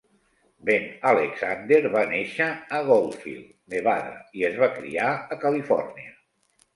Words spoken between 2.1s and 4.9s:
néixer a Goldfield (Nevada) i es va